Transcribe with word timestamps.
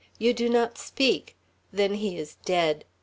You 0.17 0.33
do 0.33 0.49
not 0.49 0.79
speak! 0.79 1.35
Then 1.71 1.93
he 1.93 2.17
is 2.17 2.37
dead!" 2.43 2.85